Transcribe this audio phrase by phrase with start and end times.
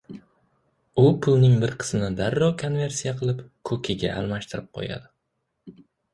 [1.01, 5.81] U pulini bir qismini darrov konversiya qilib “koʻki”ga almashtirib qoʻyadi